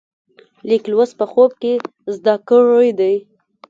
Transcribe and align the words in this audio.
لیک 0.67 0.83
لوست 0.91 1.13
په 1.19 1.25
خوب 1.31 1.51
کې 1.61 1.73
زده 2.15 2.35
کړی 2.47 2.89
دی. 2.99 3.15